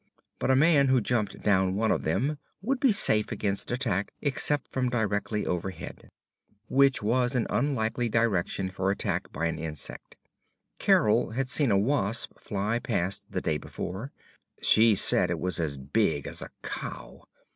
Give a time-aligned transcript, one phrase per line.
[0.39, 4.71] But a man who jumped down one of them would be safe against attack except
[4.71, 6.09] from directly overhead,
[6.67, 10.15] which was an unlikely direction for attack by an insect.
[10.79, 14.11] Carol had seen a wasp fly past the day before.
[14.59, 17.27] She said it was as big as a cow.